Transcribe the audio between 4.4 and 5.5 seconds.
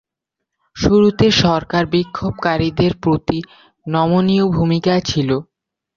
ভূমিকায় ছিল।